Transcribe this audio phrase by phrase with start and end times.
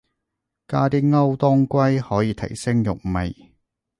[0.67, 3.51] 加啲歐當歸可以提升肉味